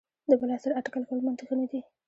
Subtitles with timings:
[0.29, 1.79] د بل عصر اټکل کول منطقي نه دي.